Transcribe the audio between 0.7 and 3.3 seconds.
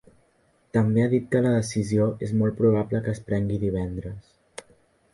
També ha dit que la decisió és molt probable que es